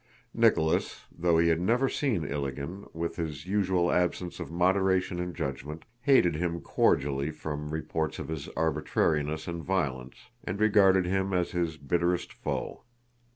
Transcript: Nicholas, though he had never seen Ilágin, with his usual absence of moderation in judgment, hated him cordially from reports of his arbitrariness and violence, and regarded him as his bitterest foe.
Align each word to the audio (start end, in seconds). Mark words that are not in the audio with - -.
Nicholas, 0.33 1.05
though 1.15 1.37
he 1.37 1.49
had 1.49 1.61
never 1.61 1.87
seen 1.87 2.23
Ilágin, 2.23 2.89
with 2.91 3.17
his 3.17 3.45
usual 3.45 3.91
absence 3.91 4.39
of 4.39 4.49
moderation 4.49 5.19
in 5.19 5.31
judgment, 5.31 5.85
hated 6.01 6.33
him 6.35 6.59
cordially 6.59 7.29
from 7.29 7.69
reports 7.69 8.17
of 8.17 8.27
his 8.27 8.47
arbitrariness 8.57 9.47
and 9.47 9.63
violence, 9.63 10.15
and 10.43 10.59
regarded 10.59 11.05
him 11.05 11.33
as 11.33 11.51
his 11.51 11.77
bitterest 11.77 12.33
foe. 12.33 12.81